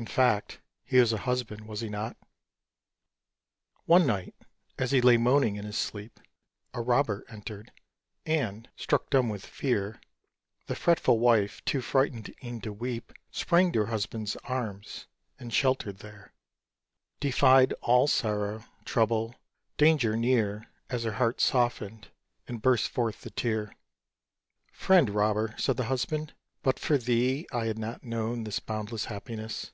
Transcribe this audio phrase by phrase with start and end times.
[0.00, 2.16] In fact, he was a Husband, was he not?
[3.86, 4.36] One night,
[4.78, 6.20] as he lay moaning in his sleep,
[6.72, 7.72] A Robber entered;
[8.24, 10.00] and, struck dumb with fear,
[10.68, 15.98] The fretful Wife, too frightened e'en to weep, Sprang to her Husband's arms, and, sheltered
[15.98, 16.32] there,
[17.18, 19.34] Defied all sorrow, trouble,
[19.78, 22.12] danger near, As her heart softened,
[22.46, 23.74] and burst forth the tear.
[24.70, 29.72] "Friend Robber," said the Husband, "but for thee I had not known this boundless happiness.